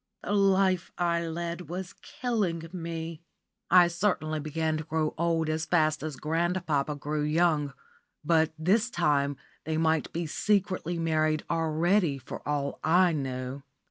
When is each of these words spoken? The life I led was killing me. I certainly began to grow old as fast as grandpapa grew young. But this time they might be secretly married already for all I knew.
The 0.23 0.31
life 0.33 0.91
I 0.97 1.27
led 1.27 1.69
was 1.69 1.93
killing 2.01 2.67
me. 2.73 3.21
I 3.69 3.87
certainly 3.87 4.39
began 4.39 4.77
to 4.77 4.83
grow 4.83 5.13
old 5.15 5.47
as 5.47 5.67
fast 5.67 6.01
as 6.01 6.15
grandpapa 6.15 6.95
grew 6.95 7.21
young. 7.21 7.73
But 8.25 8.51
this 8.57 8.89
time 8.89 9.37
they 9.63 9.77
might 9.77 10.11
be 10.11 10.25
secretly 10.25 10.97
married 10.97 11.43
already 11.51 12.17
for 12.17 12.41
all 12.49 12.79
I 12.83 13.11
knew. 13.13 13.61